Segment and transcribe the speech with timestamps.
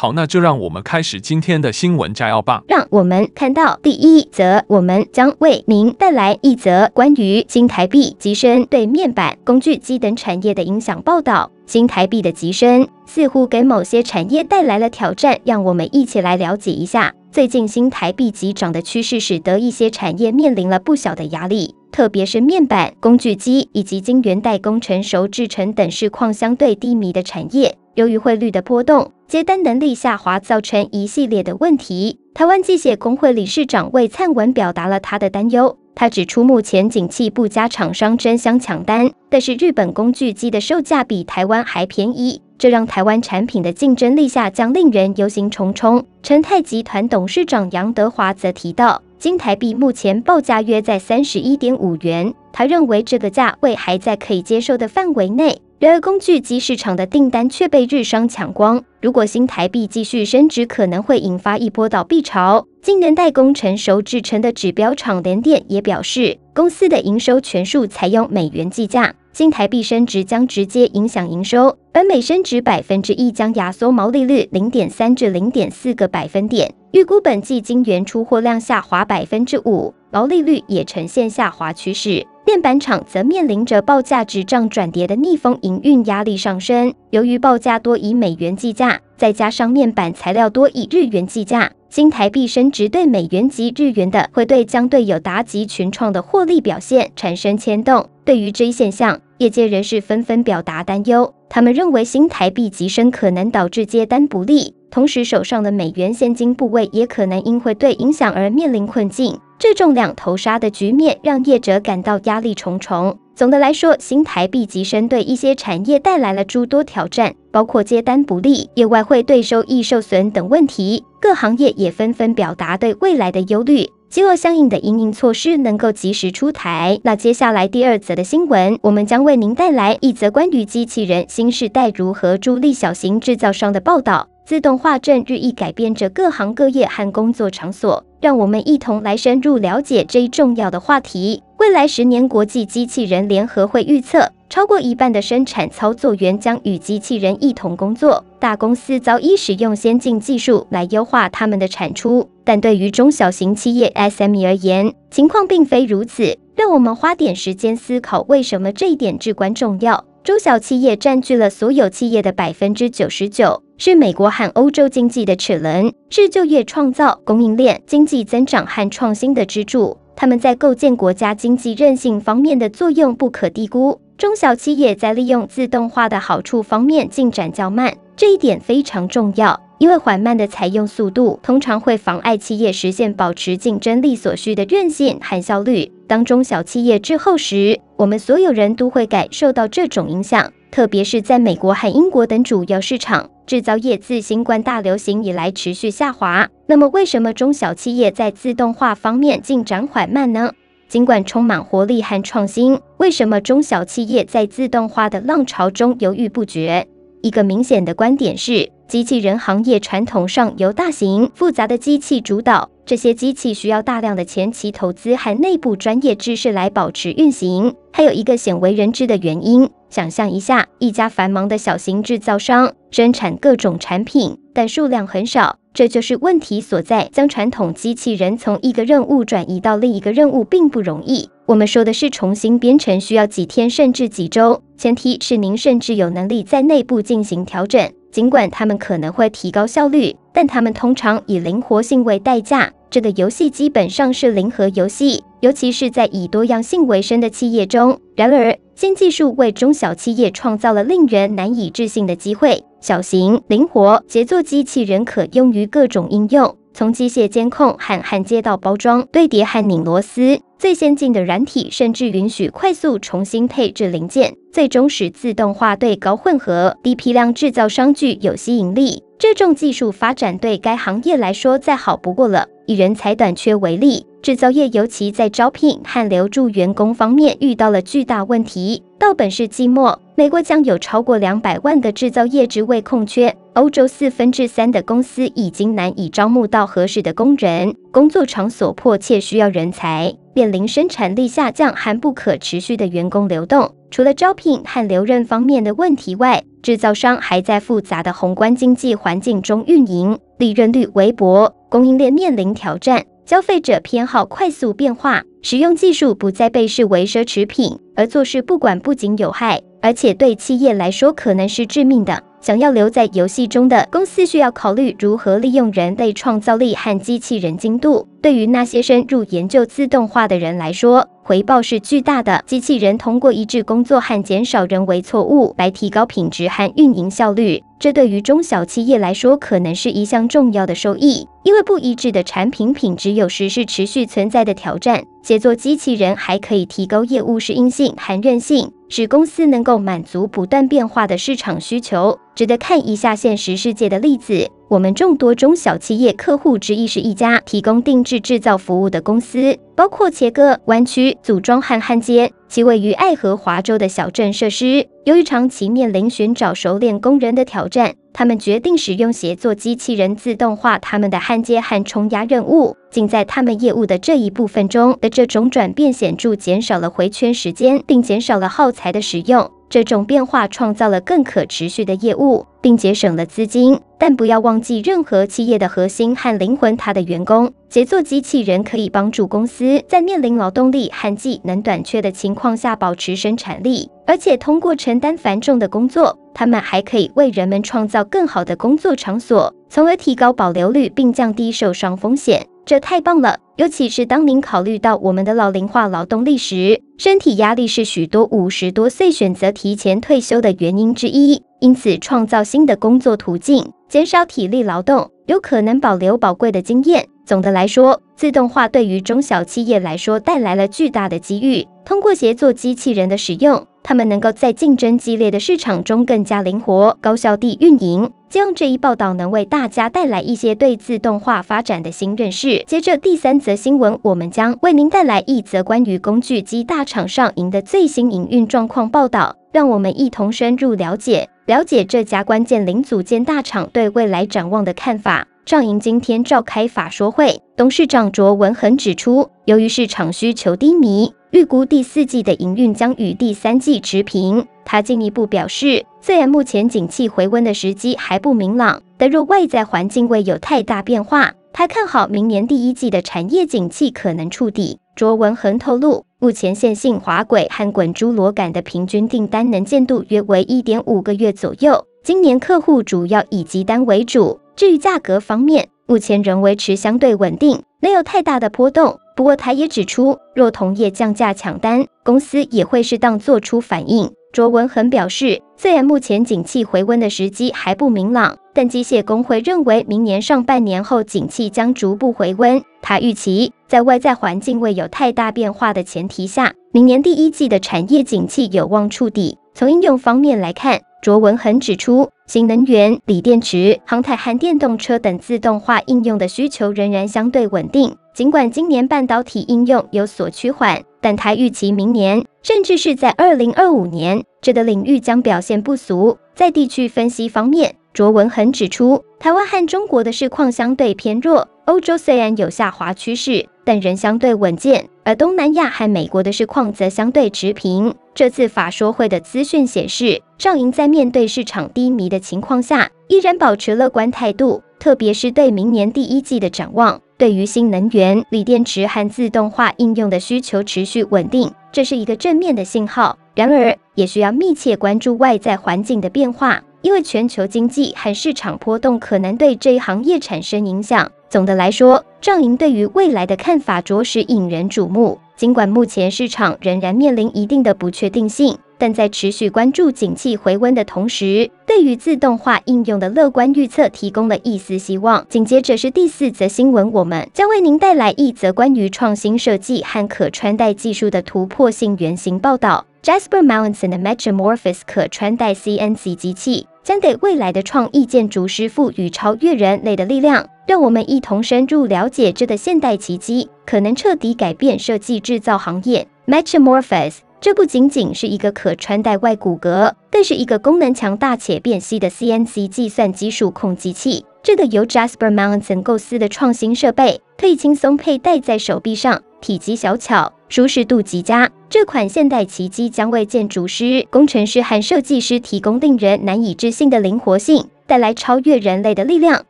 [0.00, 2.62] 好，那就让我们开始今天的新闻摘要吧。
[2.66, 11.50] 让我们看到第一则，我们将为您带来一则关于新台币急升对面板、工具机等产业的影响报道。
[11.66, 17.12] 新台币的急升似乎给某些产业带来了挑战，让我们一起来了解一下。
[17.30, 27.76] 最近新台币急涨的趋势，使得一些产业面临了不小的压力，特别是面板、工具机以及晶圆代工、成熟制程等市况相对低迷的产业。
[28.00, 32.18] 由于汇率的波动，接单能力下滑，造成一系列的问题。
[32.32, 35.76] 台湾机械工会理事长魏灿文表达了他的担忧。
[35.94, 46.02] 他指出，目前景气不佳，厂商争相抢单，但是日本工具机的售价比台湾还便宜，这让台湾产品的竞争力下降，令人忧心忡忡。
[46.22, 55.60] 成泰集团董事长杨德华则提到，金台币目前报价约在三十一点五元，他认为这个价位还在可以接受的范围内。
[55.80, 58.84] 然而，工具机市场的订单却被日商抢光。
[59.00, 62.66] 如果新台币继续升值，可能会引发一波倒闭潮。
[62.82, 76.74] 晶圆代工成熟制程的指标厂联电也表示，公司的营收全数采用美元计价，新台币升值将直接影响营收，而每升值百分之一将压缩毛利率零点三至零点四个百分点。
[76.92, 82.26] 预估本季晶圆出货量下滑百分之五，毛利率也呈现下滑趋势。
[82.50, 86.92] 面板厂则面临着报价止涨转跌的逆风营运压力上升。
[87.10, 98.08] 由于报价多以美元计价，再加上面板材料多以日元计价，新台币升值对美元及日元的汇兑将对友达及群创的获利表现产生牵动。
[98.24, 101.32] 对于这一现象，业界人士纷纷表达担忧。
[101.48, 109.38] 他们认为新台币急升可能导致接单不利，同时手上的美元现金部位也可能因汇兑影响而面临困境。
[109.60, 113.18] 这种两头杀的局面让业者感到压力重重。
[113.34, 121.04] 总的来说，新台币急升对一些产业带来了诸多挑战，包括接单不利、业外汇兑收益受损等问题。
[121.20, 126.98] 各行业也纷纷表达对未来的忧虑，希望相应的因应措施能够及时出台。
[127.04, 134.29] 那接下来第二则的新闻，我们将为您带来一则关于机器人新世代如何助力小型制造商的报道。
[134.44, 141.42] 自动化正日益改变着各行各业和工作场所，让我们一同来深入了解这一重要的话题。
[141.58, 148.24] 未来十年，国际机器人联合会预测，超过一半的生产操作员将与机器人一同工作。
[148.40, 156.36] 大公司早已使用先进技术来优化他们的产出，但对于中小型企业 SME 而言，情况并非如此。
[156.56, 160.04] 让我们花点时间思考，为什么这一点至关重要。
[160.22, 169.96] 中小企业占据了所有企业的百分之九十九，是美国和欧洲经济的齿轮，是就业创造、供应链、经济增长和创新的支柱。
[170.14, 173.98] 他们在构建国家经济韧性方面的作用不可低估。
[174.18, 179.58] 中小企业在利用自动化的好处方面进展较慢，这一点非常重要。
[179.80, 185.90] 因为缓慢的采用速度通常会妨碍企业实现保持竞争力所需的韧性和效率。
[186.06, 196.46] 当中小企业滞后时，我们所有人都会感受到这种影响，特别是在美国和英国等主要市场，制造业自新冠大流行以来持续下滑。
[196.66, 200.52] 那么，为什么中小企业在自动化方面进展缓慢呢？
[200.88, 206.86] 尽管充满活力和创新，为什么中小企业在自动化的浪潮中犹豫不决？
[207.22, 217.72] 一个明显的观点是，机器人行业传统上由大型复杂的机器主导，这些机器需要大量的前期投资和内部专业知识来保持运行。
[217.92, 225.56] 还有一个鲜为人知的原因，想象一下，一家繁忙的小型制造商生产各种产品，但数量很少。
[225.72, 227.08] 这就是问题所在。
[227.12, 231.30] 将传统机器人从一个任务转移到另一个任务并不容易。
[231.46, 234.60] 我们说的是重新编程，需要几天甚至几周。
[234.76, 237.88] 前提是您甚至有能力在内部进行调整。
[238.10, 242.72] 尽管他们可能会提高效率，但他们通常以灵活性为代价。
[242.90, 248.00] 这个游戏基本上是零和游戏，尤其是在以多样性为生的企业中。
[248.16, 252.64] 然而，新技术为中小企业创造了令人难以置信的机会。
[252.80, 269.02] 小型、灵活、协作机器人可用于各种应用，从机械监控和焊接到包装、堆叠和拧螺丝，最先进的软体，甚至允许快速重新配置零件，最终使自动化对高混合、低批量制造商具有吸引力。
[269.18, 272.46] 这种技术发展对该行业来说再好不过了。
[272.66, 278.82] 以人才短缺为例，制造业尤其在招聘和留住员工方面遇到了巨大问题。
[278.98, 293.74] 到本世纪末，美国将有超过两百万个制造业职位空缺，欧洲四分之三的公司已经难以招募到合适的工人，工作场所迫切需要人才，面临生产力下降和不可持续的员工流动。
[293.90, 303.06] 除了招聘和留任方面的问题外，制造商还在复杂的宏观经济环境中运营，利润率微薄，供应链面临挑战。
[303.24, 312.24] 消费者偏好快速变化，使用技术不再被视为奢侈品，而做事不管不仅有害，而且对企业来说可能是致命的。
[312.40, 318.08] 想要留在游戏中的公司，需要考虑如何利用人类创造力和机器人精度。
[318.22, 322.42] 对于那些深入研究自动化的人来说，回报是巨大的。
[322.46, 331.26] 机器人通过一致工作和减少人为错误来提高品质和运营效率，这对于中小企业来说可能是一项重要的收益。
[331.42, 335.04] 因为不一致的产品品质有时是持续存在的挑战。
[335.22, 342.18] 协作机器人还可以提高业务适应性和韧性，使公司能够满足不断变化的市场需求。
[342.34, 344.50] 值得看一下现实世界的例子。
[344.70, 352.30] 我们众多中小企业客户之一是一家提供定制制造服务的公司，包括切割、弯曲、组装和焊接。
[352.48, 362.76] 其位于爱荷华州的小镇设施，由于长期面临寻找熟练工人的挑战，他们决定使用协作机器人自动化他们的焊接和冲压任务。
[362.92, 369.50] 仅在他们业务的这一部分中的这种转变，显著减少了回圈时间，并减少了耗材的使用。
[369.70, 373.80] 这种变化创造了更可持续的业务，并节省了资金。
[373.96, 377.52] 但不要忘记，任何企业的核心和灵魂——它的员工。
[377.68, 392.44] 协作机器人可以帮助公司在面临劳动力和技能短缺的情况下保持生产力，而且通过承担繁重的工作，他们还可以为人们创造更好的工作场所，从而提高保留率并降低受伤风险。
[392.70, 393.36] 这太棒了！
[393.56, 401.42] 尤其是当您考虑到我们的老龄化劳动力时，身体压力是许多五十多岁选择提前退休的原因之一。
[401.58, 407.08] 因此，创造新的工作途径，减少体力劳动，有可能保留宝贵的经验。
[407.26, 411.66] 总的来说，自动化对于中小企业来说带来了巨大的机遇。
[411.84, 418.10] 通过协作机器人的使用，他们能够在竞争激烈的市场中更加灵活、高效地运营。
[418.28, 422.62] 希望这一报道能为大家带来一些对自动化发展的新认识。
[422.66, 429.36] 接着第三则新闻，我们将为您带来一则关于工具机大厂上营的最新营运状况报道。
[429.52, 435.26] 让我们一同深入了解，了解这家关键零组件大厂对未来展望的看法。
[435.46, 444.46] 上银今天召开法说会，董事长卓文恒指出，由于市场需求低迷，预估第四季的营运将与第三季持平。
[444.64, 454.78] 他进一步表示，虽然目前景气回温的时机还不明朗，但若外在环境未有太大变化，他看好明年第一季的产业景气可能触底。
[454.94, 461.84] 卓文恒透露，目前线性滑轨和滚珠螺杆的平均订单能见度约为一点五个月左右。
[462.04, 464.38] 今年客户主要以集单为主。
[464.60, 468.98] 至于价格方面，目前仍维持相对稳定，没有太大的波动。
[469.16, 474.12] 不过，他也指出，若同业降价抢单，公司也会适当做出反应。
[474.34, 482.62] 卓文恒表示，虽然目前景气回温的时机还不明朗，但机械工会认为明年上半年后景气将逐步回温。
[482.82, 489.38] 他预期，在外在环境未有太大变化的前提下，明年第一季的产业景气有望触底。
[489.54, 497.96] 从应用方面来看，卓文恒指出，新能源、锂电池、航太和电动车等自动化应用的需求仍然相对稳定。
[498.14, 506.18] 尽管今年半导体应用有所趋缓，但他预期明年，甚至是在2025年，这个领域将表现不俗。
[506.36, 517.92] 在地区分析方面，卓文恒指出，台湾和中国的市况相对偏弱，欧洲虽然有下滑趋势，但仍相对稳健，而东南亚和美国的市况则相对持平。
[518.14, 527.00] 这次法说会的资讯显示，上银在面对市场低迷的情况下，依然保持乐观态度，特别是对明年第一季的展望。
[527.18, 533.18] 对于新能源、锂电池和自动化应用的需求持续稳定，这是一个正面的信号。
[533.34, 541.10] 然而，也需要密切关注外在环境的变化，因为全球经济和市场波动可能对这一行业产生影响。
[541.30, 545.16] 总的来说，上银对于未来的看法着实引人瞩目。
[545.36, 555.24] 尽管目前市场仍然面临一定的不确定性，但在持续关注景气回温的同时，对于自动化应用的乐观预测提供了一丝希望。
[555.28, 562.84] 紧接着是第四则新闻，我们将为您带来一则关于创新设计和可穿戴技术的突破性原型报道。
[563.02, 570.46] Jasper Mountain 的 Metamorphos 可穿戴 CNC 机器将给未来的创意建筑师赋予超越人类的力量。
[570.66, 576.06] 让我们一同深入了解这个现代奇迹，可能彻底改变设计制造行业。
[576.26, 584.26] Metamorphos 这不仅仅是一个可穿戴外骨骼，更是一个功能强大且便携的 CNC 计算机数控机器。
[584.42, 591.50] 这个由 Jasper Mountain 构思的创新设备，可以轻松佩戴在手臂上，体积小巧，舒适度极佳。
[591.68, 599.44] 这款现代奇迹将为建筑师、工程师和设计师提供令人难以置信的灵活性，带来超越人类的力量。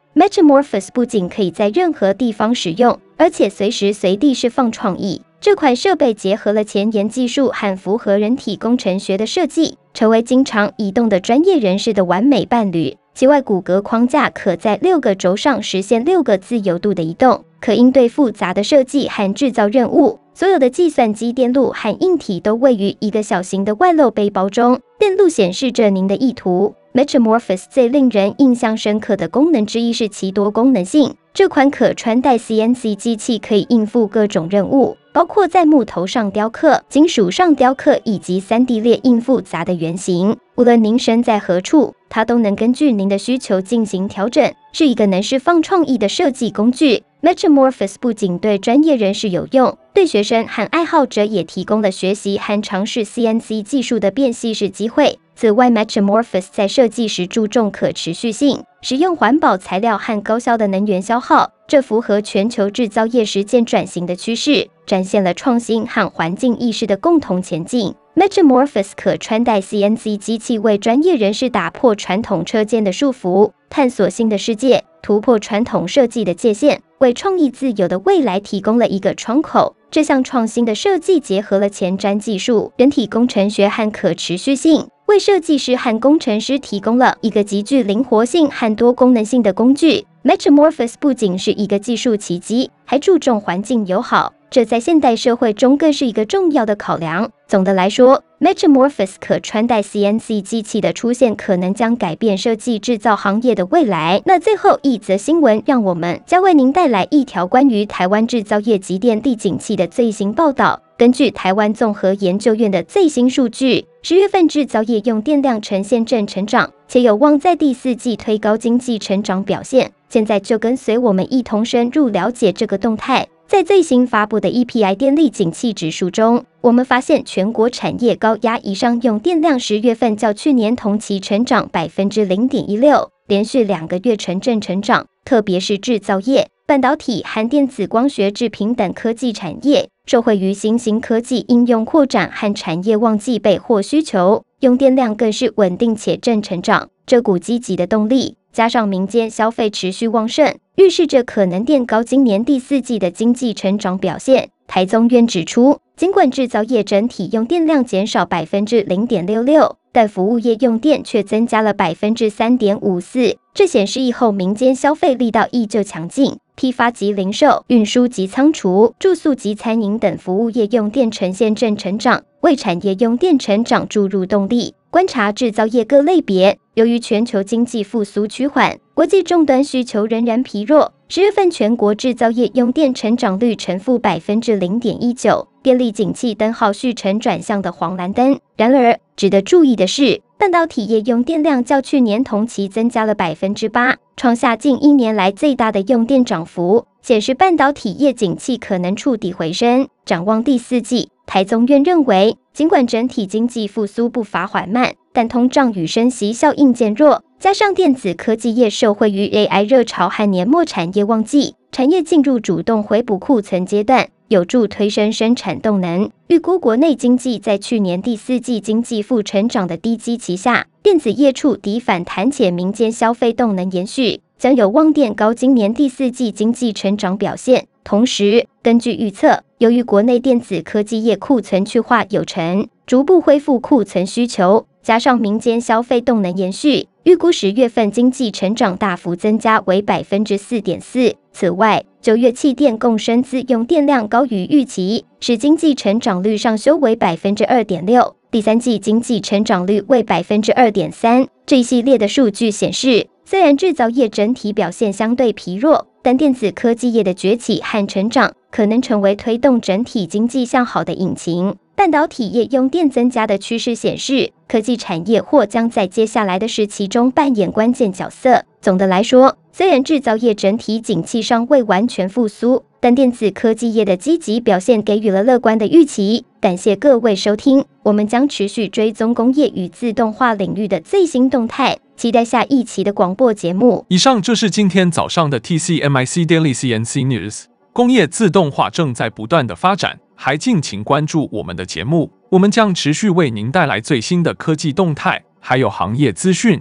[0.16, 5.22] Metamorphos 不仅可以在任何地方使用，而且随时随地释放创意。
[5.40, 12.96] 这款设备结合了前沿技术和符合人体工程学的设计，成为经常移动的专业人士的完美伴侣。
[13.20, 20.18] 其外骨骼框架可在六个轴上实现六个自由度的移动，可应对复杂的设计和制造任务。
[20.32, 26.74] 所有的计算机电路和硬体都位于一个小型的外露背包中，电路显示着您的意图。
[26.94, 31.14] Metamorphosis 最令人印象深刻的功能之一是其多功能性。
[31.34, 40.36] 这款可穿戴 CNC 机器可以应付各种任务，包括在木头上雕刻、金属上雕刻以及 3D 列印复杂的原型。
[40.54, 47.02] 无论您身在何处，它都能根据您的需求进行调整，是一个能释放创意的设计工具。
[47.22, 55.18] Metamorphos 不仅对专业人士有用，对学生和爱好者也提供了学习和尝试 CNC 技术的便携式机会。
[55.34, 67.94] 此外，Metamorphosis 在设计时注重可持续性，使用环保材料和高效的能源消耗，这符合全球制造业实践转型的趋势，展现了创新和环境意识的共同前进。
[68.16, 79.76] Metamorphos 可穿戴 CNC 机器为专业人士打破传统车间的束缚，探索新的世界，突破传统设计的界限，为创意自由的未来提供了一个窗口。
[79.92, 84.88] 这项创新的设计结合了前瞻技术、人体工程学和可持续性。
[85.06, 90.04] 为设计师和工程师提供了一个极具灵活性和多功能性的工具。
[90.24, 97.30] Metamorphos 不仅是一个技术奇迹，还注重环境友好，这在现代社会中更是一个重要的考量。
[97.46, 104.20] 总的来说，Metamorphos 可穿戴 CNC 机器的出现，可能将改变设计制造行业的未来。
[104.24, 110.82] 那最后一则新闻，让我们将为您带来一条关于台湾制造业及电力景气的最新报道。
[110.98, 119.92] 根据台湾综合研究院的最新数据，十月份制造业用电量呈现正成长，且有望在第四季推高经济成长表现。
[120.08, 123.28] 现在就跟随我们一同深入了解这个动态。
[123.50, 135.04] 在最新发布的 EPI 电力景气指数中，我们发现全国产业高压以上用电量十月份较去年同期成长百分之零点一六，连续两个月呈正成长。
[135.24, 139.88] 特别是制造业、半导体含电子光学制品等科技产业。
[140.06, 146.88] 受惠于新兴科技应用扩展和产业旺季备货需求，用电量更是稳定且正成长。
[147.04, 154.50] 这股积极的动力，加上民间消费持续旺盛，预示着可能垫高今年第四季的经济成长表现。
[154.66, 166.38] 台综院指出，尽管制造业整体用电量减少百分之零点六六，但服务业用电却增加了百分之三点五四，这显示疫后民间消费力道依旧强劲。
[166.56, 174.74] 批发及零售、运输及仓储、住宿及餐饮等服务业用电呈现正成长，为产业用电成长注入动力。
[174.90, 180.92] 观察制造业各类别，由于全球经济复苏趋缓，国际终端需求仍然疲弱。
[181.08, 188.40] 十月份全国制造业用电成长率呈负百分之零点一九，电力景气灯号续呈转向的黄蓝灯。
[188.56, 199.88] 然而，值得注意的是，半导体业用电量较去年同期增加了百分之八，创下近一年来最大的用电涨幅，显示半导体业景气可能触底回升。
[200.04, 214.08] 展望第四季，台综院认为，尽管整体经济复苏步伐缓慢，但通胀与升息效应渐弱，加上电子科技业受惠于 AI 热潮和年末产业旺季，产业进入主动回补库存阶段。
[214.28, 216.08] 有助推升生产动能。
[216.28, 227.66] 预估国内经济在去年第四季经济负成长的低基期下，电子业触底反弹，且民间消费动能延续，将有望垫高今年第四季经济成长表现。
[227.84, 236.88] 同时，根据预测，由于国内电子科技业库存去化有成，逐步恢复库存需求，加上民间消费动能延续。
[237.02, 241.16] 预估十月份经济成长大幅增加为百分之四点四。
[241.32, 248.16] 此外，九月气电共生资用电量高于预期，使经济成长率上修为百分之二点六。
[248.30, 251.26] 第三季经济成长率为百分之二点三。
[251.44, 261.54] 这一系列的数据显示，虽然制造业整体表现相对疲弱，但电子科技业的崛起和成长可能成为推动整体经济向好的引擎。
[261.76, 268.42] 半导体业用电增加的趋势显示，科技产业或将在接下来的时期中扮演关键角色。
[268.60, 276.24] 总的来说，虽然制造业整体景气尚未完全复苏，但电子科技业的积极表现给予了乐观的预期。
[276.40, 283.84] 感谢各位收听，我们将持续追踪工业与自动化领域的最新动态，期待下一期的广播节目。
[283.88, 287.44] 以上就是今天早上的 TCMIC Daily CNC News。
[287.72, 289.98] 工业自动化正在不断的发展。
[290.22, 296.60] 还敬请关注我们的节目，我们将持续为您带来最新的科技动态，还有行业资讯。